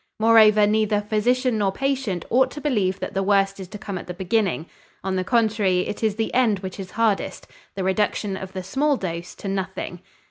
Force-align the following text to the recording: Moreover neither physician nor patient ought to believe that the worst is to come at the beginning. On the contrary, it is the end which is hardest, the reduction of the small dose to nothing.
Moreover 0.19 0.65
neither 0.65 0.99
physician 1.01 1.59
nor 1.59 1.71
patient 1.71 2.25
ought 2.31 2.49
to 2.49 2.59
believe 2.59 2.99
that 3.01 3.13
the 3.13 3.21
worst 3.21 3.59
is 3.59 3.67
to 3.67 3.77
come 3.77 3.99
at 3.99 4.07
the 4.07 4.15
beginning. 4.15 4.65
On 5.03 5.15
the 5.15 5.23
contrary, 5.23 5.81
it 5.81 6.01
is 6.03 6.15
the 6.15 6.33
end 6.33 6.57
which 6.57 6.79
is 6.79 6.89
hardest, 6.89 7.45
the 7.75 7.83
reduction 7.83 8.35
of 8.35 8.53
the 8.53 8.63
small 8.63 8.97
dose 8.97 9.35
to 9.35 9.47
nothing. 9.47 10.01